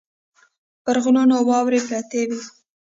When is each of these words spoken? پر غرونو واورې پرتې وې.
پر 0.83 0.95
غرونو 1.03 1.35
واورې 1.49 1.79
پرتې 1.87 2.21
وې. 2.29 2.39